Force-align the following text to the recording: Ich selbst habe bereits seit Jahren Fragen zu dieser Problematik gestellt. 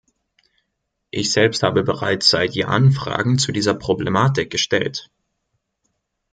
Ich 1.11 1.31
selbst 1.31 1.61
habe 1.61 1.83
bereits 1.83 2.29
seit 2.31 2.55
Jahren 2.55 2.91
Fragen 2.91 3.37
zu 3.37 3.51
dieser 3.51 3.75
Problematik 3.75 4.49
gestellt. 4.51 5.11